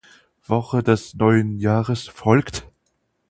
[0.47, 2.67] Woche des neuen Jahres folgt.